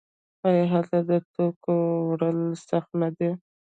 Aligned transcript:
آیا 0.47 0.63
هلته 0.73 0.97
د 1.09 1.11
توکو 1.33 1.73
وړل 2.09 2.39
سخت 2.69 2.91
نه 3.01 3.09
دي؟ 3.17 3.29